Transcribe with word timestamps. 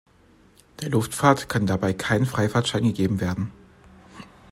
Der 0.81 0.89
Luftfahrt 0.89 1.47
kann 1.47 1.67
dabei 1.67 1.93
kein 1.93 2.25
Freifahrtschein 2.25 2.85
gegeben 2.85 3.19
werden. 3.21 3.51